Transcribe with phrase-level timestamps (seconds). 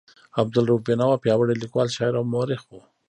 [0.41, 2.71] عبدالرؤف بېنوا پیاوړی لیکوال، شاعر او مورخ و.